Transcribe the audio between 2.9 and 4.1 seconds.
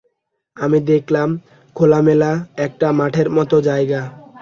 মাঠের মতো জায়গা।